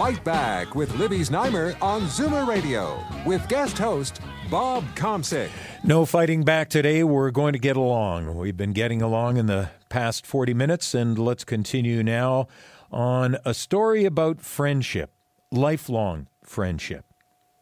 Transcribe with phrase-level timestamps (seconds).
[0.00, 5.50] Fight Back with Libby Znaimer on Zoomer Radio with guest host Bob Komsic.
[5.84, 7.04] No fighting back today.
[7.04, 8.34] We're going to get along.
[8.34, 12.48] We've been getting along in the past 40 minutes, and let's continue now
[12.90, 15.10] on a story about friendship,
[15.50, 17.04] lifelong friendship.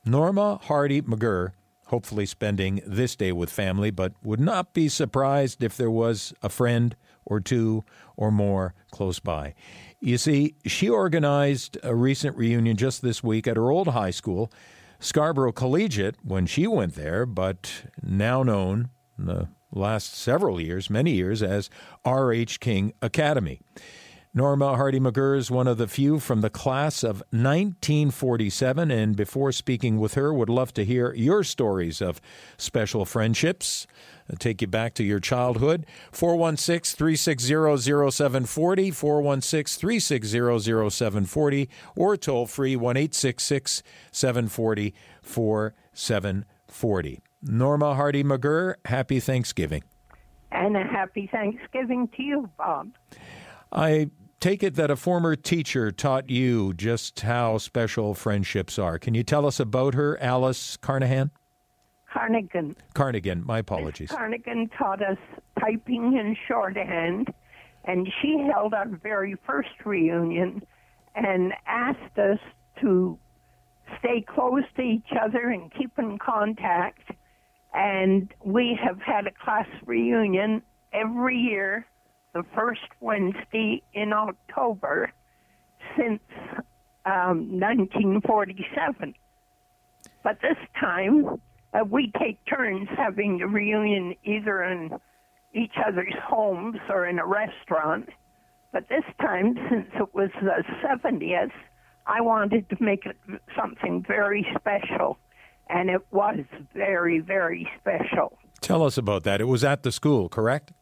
[0.05, 1.55] Norma Hardy McGurr,
[1.89, 6.49] hopefully spending this day with family, but would not be surprised if there was a
[6.49, 7.83] friend or two
[8.17, 9.55] or more close by.
[10.01, 14.53] You see, she organized a recent reunion just this week at her old high school,
[15.01, 21.13] Scarborough Collegiate, when she went there, but now known in the last several years, many
[21.13, 21.69] years, as
[22.05, 22.61] R.H.
[22.61, 23.61] King Academy.
[24.39, 29.51] Norma Hardy McGurr is one of the few from the class of 1947, and before
[29.51, 32.21] speaking with her, would love to hear your stories of
[32.57, 33.89] special friendships
[34.39, 35.85] take you back to your childhood.
[36.13, 47.21] 416 360 0740, 416 360 0740, or toll free 1 866 740 4740.
[47.43, 49.83] Norma Hardy McGurr, happy Thanksgiving.
[50.53, 52.93] And a happy Thanksgiving to you, Bob.
[53.73, 58.99] I take it that a former teacher taught you just how special friendships are.
[58.99, 61.31] Can you tell us about her, Alice Carnahan?
[62.13, 62.75] Carnegie.
[62.95, 64.11] Carnegie, my apologies.
[64.11, 65.19] Carnegie taught us
[65.61, 67.33] typing in shorthand,
[67.85, 70.63] and she held our very first reunion
[71.15, 72.39] and asked us
[72.81, 73.19] to
[73.99, 77.11] stay close to each other and keep in contact.
[77.75, 80.63] And we have had a class reunion
[80.93, 81.87] every year,
[82.35, 85.13] the first Wednesday in October,
[85.97, 86.21] since
[87.07, 89.15] um, 1947.
[90.23, 91.41] But this time,
[91.73, 94.91] uh, we take turns having the reunion either in
[95.55, 98.09] each other's homes or in a restaurant.
[98.73, 101.53] But this time, since it was the 70th,
[102.07, 103.17] I wanted to make it
[103.57, 105.19] something very special.
[105.71, 106.41] And it was
[106.75, 108.39] very, very special.
[108.61, 109.41] Tell us about that.
[109.41, 110.73] It was at the school, correct?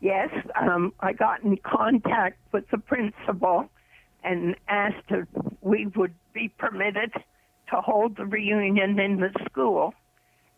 [0.00, 3.68] Yes, um, I got in contact with the principal
[4.24, 5.26] and asked if
[5.60, 9.94] we would be permitted to hold the reunion in the school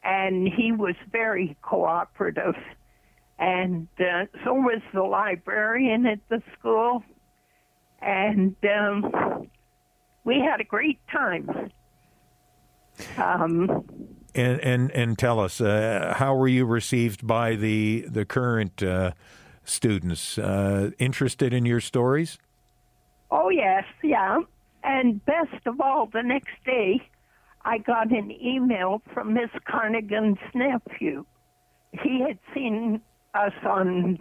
[0.02, 2.56] and he was very cooperative.
[3.38, 7.02] And uh, so was the librarian at the school,
[8.00, 9.48] and um,
[10.24, 11.70] we had a great time.
[13.16, 13.84] Um,
[14.34, 19.12] and and and tell us, uh, how were you received by the the current uh,
[19.64, 20.38] students?
[20.38, 22.38] Uh, interested in your stories?
[23.30, 24.40] Oh yes, yeah.
[24.84, 27.00] And best of all, the next day
[27.64, 31.24] I got an email from Miss Carnegie's nephew.
[32.02, 33.00] He had seen
[33.34, 34.18] us on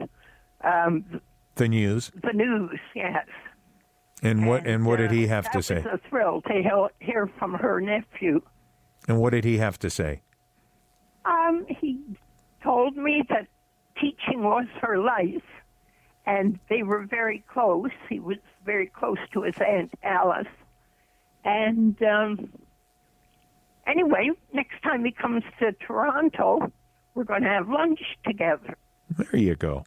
[0.64, 1.22] um,
[1.56, 2.12] the news.
[2.22, 3.26] The news, yes.
[4.22, 5.76] And what and what did he have uh, to say?
[5.76, 8.42] Was a thrill to hear from her nephew.
[9.08, 10.22] And what did he have to say?
[11.26, 12.00] Um, he
[12.64, 13.48] told me that
[14.00, 15.44] teaching was her life,
[16.26, 17.92] and they were very close.
[18.10, 20.48] He was very close to his aunt Alice,
[21.44, 22.50] and um,
[23.88, 26.72] Anyway, next time he comes to Toronto,
[27.16, 28.76] we're going to have lunch together.
[29.18, 29.84] There you go.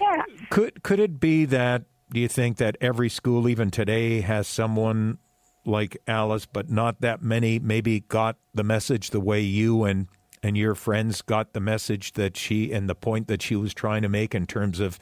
[0.00, 0.22] Yeah.
[0.50, 5.18] Could could it be that do you think that every school even today has someone
[5.66, 10.08] like Alice but not that many maybe got the message the way you and
[10.42, 14.02] and your friends got the message that she and the point that she was trying
[14.02, 14.98] to make in terms of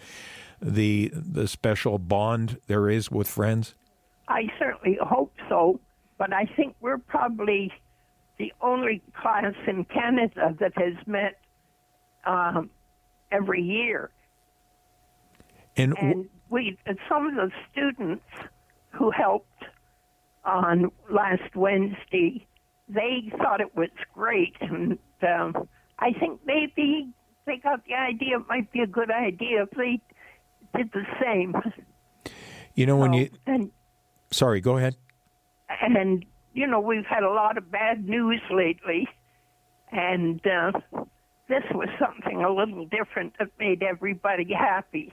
[0.60, 3.74] the the special bond there is with friends?
[4.28, 5.80] I certainly hope so,
[6.16, 7.72] but I think we're probably
[8.38, 11.40] the only class in Canada that has met
[12.24, 12.70] um,
[13.32, 14.10] every year.
[15.76, 16.78] And, and we,
[17.08, 18.24] some of the students
[18.90, 19.48] who helped
[20.44, 22.46] on last Wednesday,
[22.88, 25.68] they thought it was great, and um,
[25.98, 27.08] I think maybe
[27.46, 30.00] they got the idea it might be a good idea if they
[30.76, 31.54] did the same.
[32.74, 33.30] You know, when so, you.
[33.46, 33.70] And,
[34.30, 34.96] sorry, go ahead.
[35.80, 36.24] And
[36.54, 39.08] you know, we've had a lot of bad news lately,
[39.90, 40.72] and uh,
[41.48, 45.12] this was something a little different that made everybody happy.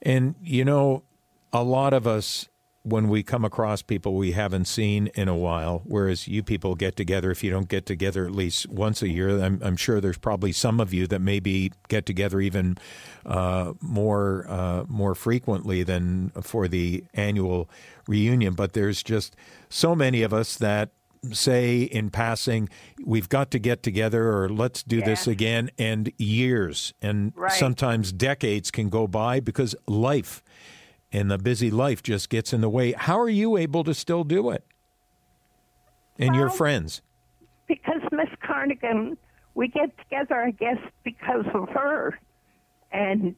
[0.00, 1.04] And, you know,
[1.52, 2.48] a lot of us
[2.84, 6.96] when we come across people we haven't seen in a while, whereas you people get
[6.96, 10.18] together, if you don't get together at least once a year, I'm, I'm sure there's
[10.18, 12.76] probably some of you that maybe get together even
[13.24, 17.70] uh, more uh, more frequently than for the annual
[18.08, 18.54] reunion.
[18.54, 19.36] But there's just
[19.68, 20.90] so many of us that
[21.30, 22.68] say in passing,
[23.04, 27.52] we've got to get together or let's do this again, and years and Right.
[27.52, 30.42] sometimes decades can go by because life
[31.12, 32.92] and the busy life just gets in the way.
[32.92, 34.64] How are you able to still do it?
[36.18, 37.02] And your friends?
[37.72, 39.16] because Miss Cardigan,
[39.54, 42.18] we get together, I guess, because of her,
[42.92, 43.34] and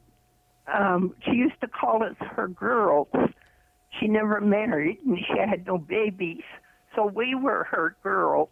[0.72, 3.08] um, she used to call us her girls.
[4.00, 6.42] She never married, and she had no babies,
[6.96, 8.50] so we were her girls,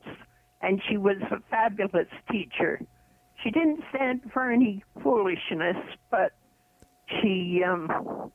[0.60, 2.80] and she was a fabulous teacher.
[3.42, 5.76] She didn't stand for any foolishness,
[6.12, 6.32] but
[7.20, 8.30] she um,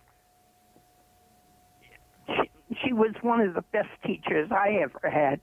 [2.83, 5.39] she, was one of the best teachers I ever had.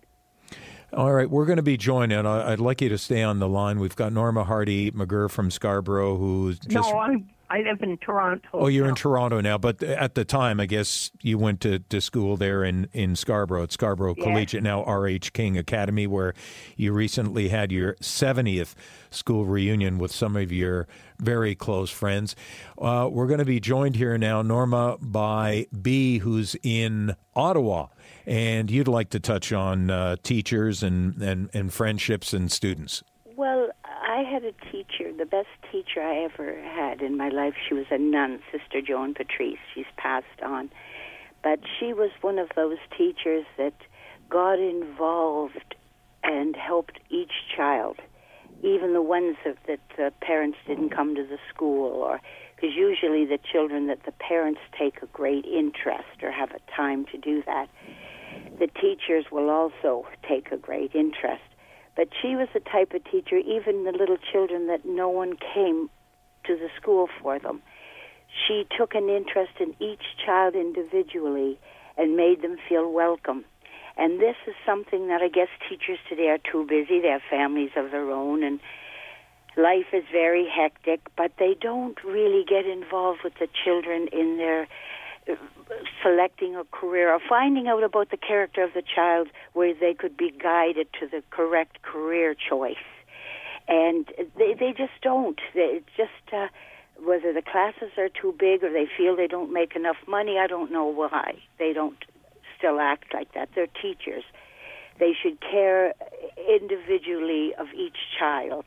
[0.92, 3.48] All right, we're going to be joined, I- I'd like you to stay on the
[3.48, 3.81] line.
[3.81, 6.88] We've got Norma Hardy McGurr from Scarborough, who's just.
[6.88, 8.49] no, I'm, I live in Toronto.
[8.52, 8.94] Oh, you're in.
[8.94, 12.88] Toronto now, but at the time, I guess you went to, to school there in,
[12.93, 14.25] in Scarborough, at Scarborough Yes.
[14.25, 15.32] Collegiate, now R.H.
[15.32, 16.35] King Academy, where
[16.76, 18.75] you recently had your 70th
[19.11, 20.87] school reunion with some of your
[21.19, 22.35] very close friends.
[22.79, 27.88] Uh, we're going to be joined here now, Norma, by B, who's in Ottawa.
[28.26, 33.02] And you'd like to touch on uh, teachers and, and, and friendships and students.
[33.37, 33.69] Well,
[34.14, 37.55] I had a teacher, the best teacher I ever had in my life.
[37.69, 39.58] She was a nun, Sister Joan Patrice.
[39.75, 40.70] She's passed on.
[41.43, 43.75] But she was one of those teachers that
[44.31, 45.75] got involved
[46.22, 47.96] and helped each child,
[48.62, 52.20] even the ones that, that the parents didn't come to the school, or
[52.55, 57.05] because usually the children that the parents take a great interest or have a time
[57.06, 57.69] to do that,
[58.61, 61.43] the teachers will also take a great interest.
[61.96, 65.91] But she was the type of teacher, even the little children that no one came
[66.44, 67.62] to the school for them.
[68.46, 71.58] She took an interest in each child individually
[71.96, 73.44] and made them feel welcome.
[73.96, 77.00] And this is something that I guess teachers today are too busy.
[77.00, 78.58] They have families of their own and
[79.56, 84.67] life is very hectic, but they don't really get involved with the children in their
[86.03, 90.17] selecting a career or finding out about the character of the child where they could
[90.17, 92.76] be guided to the correct career choice.
[93.67, 94.06] And
[94.37, 95.41] they they just don't.
[95.55, 96.49] They just uh,
[97.03, 100.38] whether the classes are too big or they feel they don't make enough money.
[100.38, 101.97] I don't know why they don't
[102.59, 103.49] still act like that.
[103.55, 104.25] They're teachers.
[104.99, 105.94] They should care
[106.49, 108.65] individually of each child.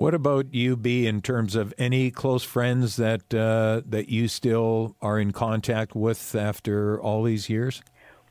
[0.00, 4.96] What about you, B, in terms of any close friends that uh, that you still
[5.02, 7.82] are in contact with after all these years?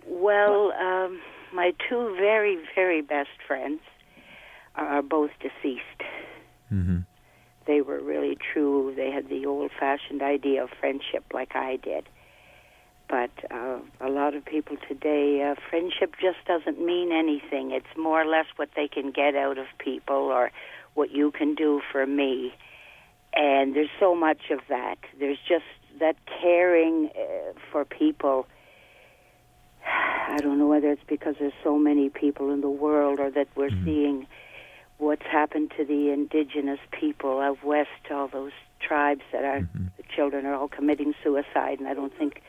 [0.08, 1.20] Well, um,
[1.54, 3.82] my two very, very best friends
[4.74, 6.02] are both deceased.
[6.74, 7.02] Mm-hmm.
[7.68, 8.92] They were really true.
[8.96, 12.10] They had the old fashioned idea of friendship like I did.
[13.08, 17.72] But uh, a lot of people today, uh, friendship just doesn't mean anything.
[17.72, 20.52] It's more or less what they can get out of people or
[20.94, 22.54] what you can do for me.
[23.34, 24.98] And there's so much of that.
[25.20, 25.66] There's just
[26.00, 28.48] that caring uh, for people.
[29.86, 33.48] I don't know whether it's because there's so many people in the world or that
[33.56, 34.28] we're seeing
[35.00, 39.68] what's happened to the indigenous people out west, all those tribes that are
[39.98, 42.42] the children are all committing suicide, and I don't think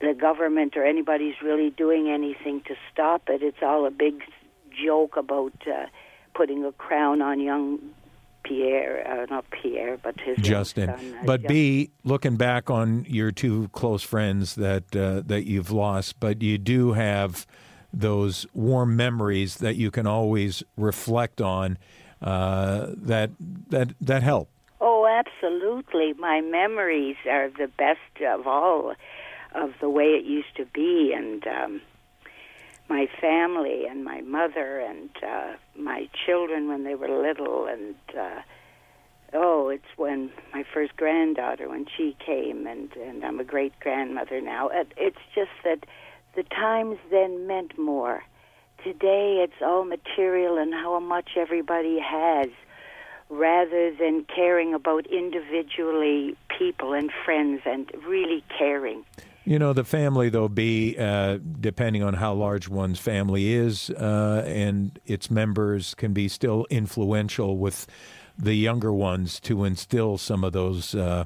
[0.00, 3.42] the government or anybody's really doing anything to stop it.
[3.42, 4.22] It's all a big
[4.84, 5.86] joke about uh,
[6.34, 7.78] putting a crown on young
[8.44, 10.88] Pierre, uh, not Pierre, but his Justin.
[10.88, 11.56] son, uh, But Justin.
[11.56, 16.58] B, looking back on your two close friends that uh, that you've lost, but you
[16.58, 17.46] do have
[17.92, 21.78] those warm memories that you can always reflect on
[22.20, 23.30] uh, that
[23.68, 24.48] that that help.
[24.80, 26.14] Oh, absolutely.
[26.14, 28.94] My memories are the best of all
[29.54, 31.80] of the way it used to be, and um,
[32.88, 38.40] my family and my mother and uh, my children when they were little, and uh,
[39.32, 44.40] oh, it's when my first granddaughter when she came, and and I'm a great grandmother
[44.40, 44.68] now.
[44.68, 45.84] It, it's just that
[46.34, 48.22] the times then meant more.
[48.82, 52.48] Today, it's all material and how much everybody has
[53.28, 59.04] rather than caring about individually people and friends and really caring.
[59.44, 64.44] You know, the family, though, be uh, depending on how large one's family is, uh,
[64.46, 67.86] and its members can be still influential with
[68.38, 71.24] the younger ones to instill some of those uh,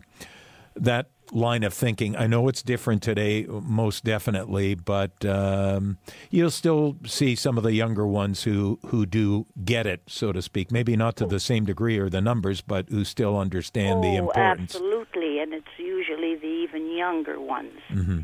[0.75, 2.17] that line of thinking.
[2.17, 5.99] I know it's different today, most definitely, but um,
[6.31, 10.43] you'll still see some of the younger ones who, who do get it, so to
[10.43, 10.71] speak.
[10.71, 14.17] Maybe not to the same degree or the numbers, but who still understand oh, the
[14.17, 14.75] importance.
[14.77, 18.21] Absolutely, and it's usually the even younger ones, mm-hmm.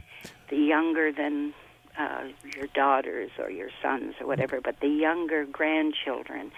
[0.48, 1.54] the younger than
[1.98, 2.24] uh,
[2.56, 6.52] your daughters or your sons or whatever, but the younger grandchildren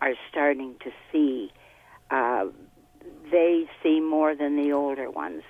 [0.00, 1.52] are starting to see.
[2.10, 2.46] Uh,
[3.30, 5.42] they see more than the older ones.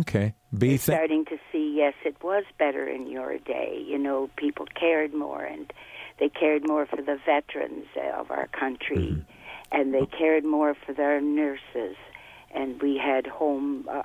[0.00, 0.34] Okay.
[0.56, 3.82] Be th- starting to see, yes, it was better in your day.
[3.86, 5.72] You know, people cared more and
[6.18, 9.20] they cared more for the veterans of our country mm-hmm.
[9.72, 11.96] and they cared more for their nurses.
[12.56, 14.02] And we had home uh,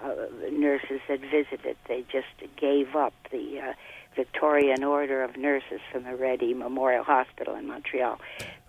[0.51, 1.77] nurses that visited.
[1.88, 2.27] They just
[2.58, 3.74] gave up the uh,
[4.15, 8.20] Victorian Order of Nurses from the Reddy Memorial Hospital in Montreal.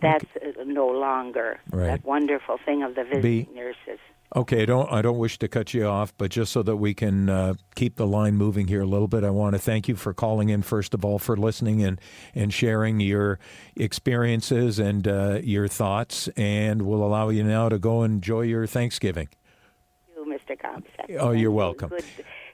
[0.00, 0.54] That's okay.
[0.60, 1.86] uh, no longer right.
[1.86, 3.98] that wonderful thing of the visiting Be- nurses.
[4.34, 6.94] Okay, I don't I don't wish to cut you off, but just so that we
[6.94, 9.96] can uh, keep the line moving here a little bit, I want to thank you
[9.96, 12.00] for calling in first of all, for listening and
[12.34, 13.38] and sharing your
[13.76, 19.28] experiences and uh, your thoughts, and we'll allow you now to go enjoy your Thanksgiving.
[20.56, 21.08] Thank you, Mr.
[21.08, 21.16] Comstock.
[21.20, 21.90] Oh, you're welcome.
[21.90, 22.04] Good,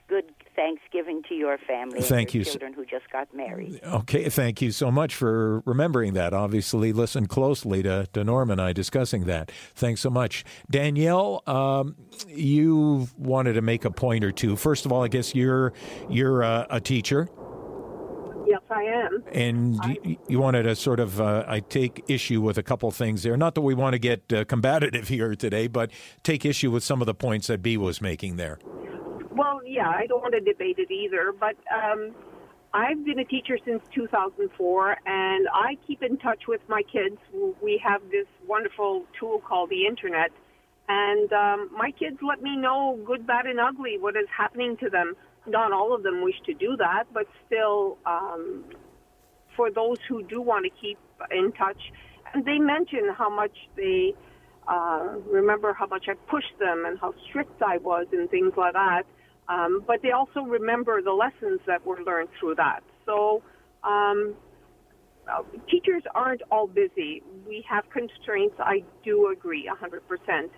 [0.07, 0.25] good
[0.55, 2.45] Thanksgiving to your family thank your you.
[2.45, 3.79] children who just got married.
[3.81, 6.33] Okay, thank you so much for remembering that.
[6.33, 9.51] Obviously, listen closely to, to Norm and I discussing that.
[9.75, 10.43] Thanks so much.
[10.69, 11.95] Danielle, um,
[12.27, 14.57] you wanted to make a point or two.
[14.57, 15.71] First of all, I guess you're,
[16.09, 17.29] you're uh, a teacher.
[18.45, 19.23] Yes, I am.
[19.31, 23.23] And you, you, wanted to sort of, uh, I take issue with a couple things
[23.23, 23.37] there.
[23.37, 25.91] Not that we want to get uh, combative here today, but
[26.23, 28.59] take issue with some of the points that B was making there.
[29.31, 32.13] Well, yeah, I don't want to debate it either, but um,
[32.73, 37.17] I've been a teacher since 2004, and I keep in touch with my kids.
[37.61, 40.31] We have this wonderful tool called the internet,
[40.87, 44.89] and um, my kids let me know good, bad, and ugly what is happening to
[44.89, 45.15] them.
[45.47, 48.65] Not all of them wish to do that, but still, um,
[49.55, 50.97] for those who do want to keep
[51.31, 51.81] in touch,
[52.33, 54.13] and they mention how much they
[54.69, 58.73] uh, remember how much I pushed them and how strict I was and things like
[58.73, 59.03] that.
[59.47, 62.81] Um, but they also remember the lessons that were learned through that.
[63.05, 63.41] So
[63.83, 64.35] um,
[65.27, 67.23] uh, teachers aren't all busy.
[67.47, 68.55] We have constraints.
[68.59, 70.49] I do agree 100%.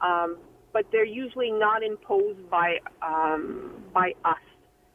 [0.00, 0.38] Um,
[0.72, 4.36] but they're usually not imposed by um, by us.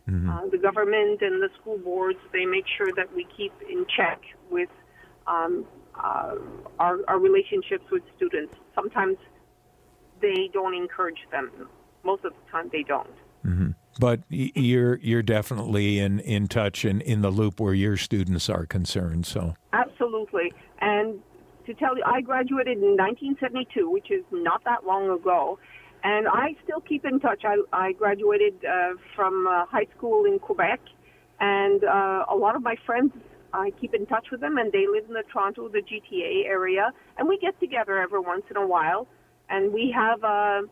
[0.09, 0.29] Mm-hmm.
[0.29, 4.21] Uh, the government and the school boards they make sure that we keep in check
[4.49, 4.69] with
[5.27, 5.65] um,
[5.95, 6.35] uh,
[6.79, 8.53] our, our relationships with students.
[8.75, 9.17] Sometimes
[10.21, 11.51] they don't encourage them.
[12.03, 13.07] Most of the time, they don't.
[13.45, 13.69] Mm-hmm.
[13.99, 18.65] But you're you're definitely in, in touch and in the loop where your students are
[18.65, 19.25] concerned.
[19.27, 21.19] So absolutely, and
[21.65, 25.59] to tell you, I graduated in 1972, which is not that long ago,
[26.03, 27.43] and I still keep in touch.
[27.45, 30.81] I, I graduated uh, from uh, high school in Quebec,
[31.39, 33.13] and uh, a lot of my friends,
[33.53, 36.91] I keep in touch with them, and they live in the Toronto, the GTA area,
[37.17, 39.07] and we get together every once in a while,
[39.49, 40.61] and we have a.
[40.63, 40.67] Uh,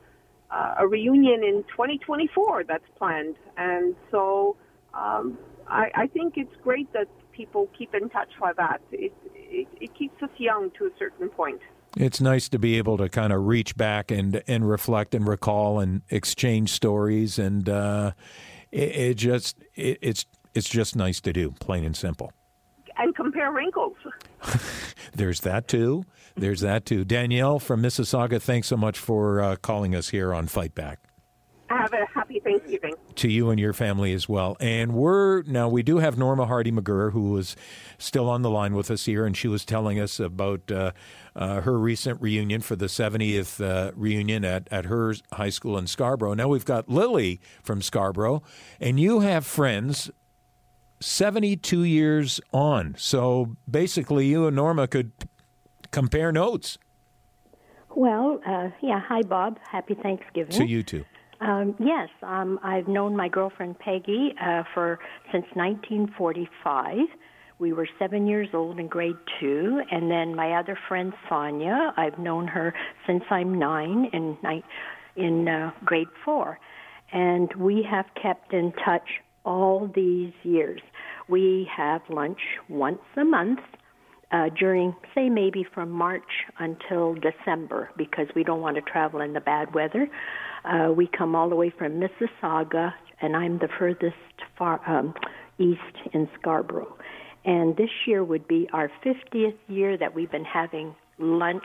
[0.51, 3.36] uh, a reunion in 2024 that's planned.
[3.57, 4.57] And so
[4.93, 8.81] um, I, I, think it's great that people keep in touch like that.
[8.91, 11.62] It, it, it, keeps us young to a certain point.
[11.98, 15.79] It's nice to be able to kind of reach back and, and reflect and recall
[15.79, 18.12] and exchange stories, and uh,
[18.71, 22.31] it, it, just it's it's just nice to do, plain and simple.
[22.98, 23.95] And compare wrinkles.
[25.13, 26.03] There's that too.
[26.36, 27.03] There's that too.
[27.03, 31.00] Danielle from Mississauga, thanks so much for uh, calling us here on Fight Back.
[31.67, 32.05] Have a
[32.43, 32.95] happy Thanksgiving.
[33.15, 34.57] To you and your family as well.
[34.60, 37.55] And we're now, we do have Norma Hardy McGurr, who was
[37.98, 40.91] still on the line with us here, and she was telling us about uh,
[41.36, 45.88] uh, her recent reunion for the 70th uh, reunion at, at her high school in
[45.88, 46.33] Scarborough.
[46.33, 48.43] Now we've got Lily from Scarborough,
[48.79, 50.12] and you have friends
[51.00, 52.95] 72 years on.
[52.98, 55.12] So basically, you and Norma could
[55.91, 56.77] compare notes.
[57.93, 59.01] Well, uh, yeah.
[59.10, 59.60] Hi, Bob.
[59.69, 60.53] Happy Thanksgiving.
[60.53, 61.03] To you too.
[61.41, 65.00] Um, yes, um, I've known my girlfriend Peggy uh, for
[65.31, 66.98] since 1945.
[67.57, 71.93] We were seven years old in grade two, and then my other friend Sonia.
[71.98, 72.74] I've known her
[73.07, 74.38] since I'm nine in
[75.15, 76.60] in uh, grade four,
[77.12, 79.07] and we have kept in touch
[79.43, 80.81] all these years.
[81.27, 83.60] We have lunch once a month
[84.31, 89.33] uh, during, say, maybe from March until December because we don't want to travel in
[89.33, 90.07] the bad weather.
[90.63, 94.15] Uh, we come all the way from Mississauga, and I'm the furthest
[94.58, 95.13] far um,
[95.58, 96.98] east in Scarborough.
[97.44, 101.63] And this year would be our 50th year that we've been having lunch.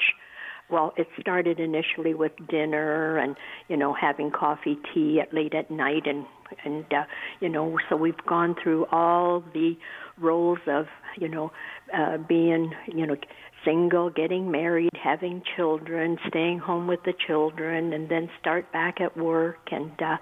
[0.70, 3.36] Well, it started initially with dinner and,
[3.68, 6.24] you know, having coffee, tea at late at night and
[6.64, 7.04] and uh,
[7.40, 9.76] you know, so we've gone through all the
[10.18, 10.86] roles of
[11.18, 11.52] you know
[11.94, 13.16] uh, being you know
[13.66, 19.16] single, getting married, having children, staying home with the children, and then start back at
[19.16, 19.68] work.
[19.70, 20.16] And uh,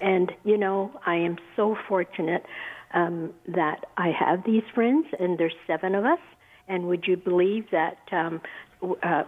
[0.00, 2.44] and you know, I am so fortunate
[2.94, 6.20] um, that I have these friends, and there's seven of us.
[6.66, 7.98] And would you believe that?
[8.10, 8.40] Um,
[9.02, 9.24] uh,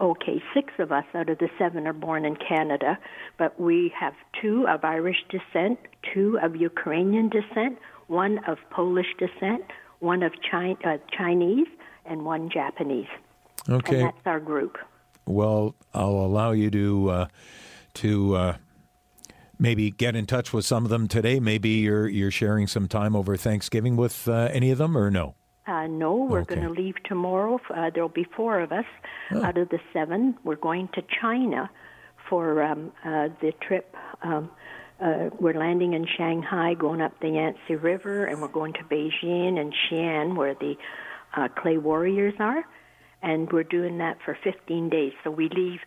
[0.00, 2.98] okay, six of us out of the seven are born in Canada,
[3.38, 5.78] but we have two of Irish descent,
[6.12, 7.78] two of Ukrainian descent,
[8.08, 9.62] one of Polish descent,
[10.00, 11.68] one of Chi- uh, Chinese,
[12.04, 13.08] and one Japanese.
[13.68, 13.96] Okay.
[14.00, 14.78] And that's our group.
[15.26, 17.26] Well, I'll allow you to uh,
[17.94, 18.56] to uh,
[19.58, 21.38] maybe get in touch with some of them today.
[21.40, 25.34] Maybe you're you're sharing some time over Thanksgiving with uh, any of them, or no?
[25.64, 26.56] Uh, no, we're Okay.
[26.56, 27.60] going to leave tomorrow.
[27.72, 28.84] Uh, there'll be four of us
[29.44, 30.36] out of the seven.
[30.42, 31.70] We're going to China
[32.28, 33.94] for um, uh, the trip.
[34.22, 34.50] Um,
[35.00, 39.56] uh, we're landing in Shanghai, going up the Yangtze River, and we're going to Beijing
[39.58, 40.76] and Xi'an, where the
[41.34, 42.64] uh, clay warriors are.
[43.22, 45.12] And we're doing that for 15 days.
[45.22, 45.80] So we leave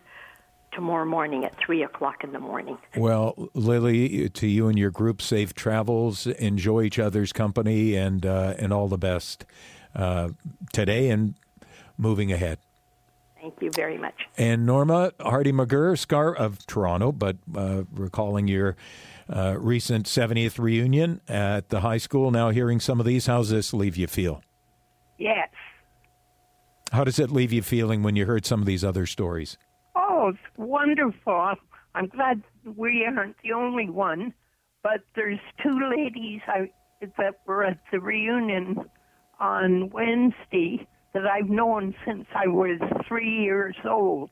[0.72, 2.78] tomorrow morning at 3 o'clock in the morning.
[2.96, 6.26] Well, Lily, to you and your group, safe travels.
[6.26, 9.44] Enjoy each other's company, and uh, and all the best
[9.94, 10.30] uh,
[10.72, 11.34] today and
[11.98, 12.58] moving ahead.
[13.40, 14.14] Thank you very much.
[14.36, 18.76] And Norma Hardy McGurr, Scar of Toronto, but uh, recalling your
[19.28, 22.30] uh, recent 70th reunion at the high school.
[22.30, 24.42] Now hearing some of these, how's this leave you feel?
[26.92, 29.58] How does it leave you feeling when you heard some of these other stories?
[29.94, 31.54] Oh, it's wonderful.
[31.94, 32.42] I'm glad
[32.76, 34.34] we aren't the only one,
[34.82, 36.70] but there's two ladies I,
[37.18, 38.76] that were at the reunion
[39.40, 42.78] on Wednesday that I've known since I was
[43.08, 44.30] three years old.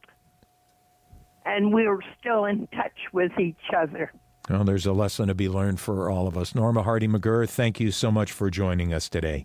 [1.47, 4.13] And we're still in touch with each other.
[4.49, 6.55] Well, there's a lesson to be learned for all of us.
[6.55, 9.45] Norma Hardy McGurr, thank you so much for joining us today.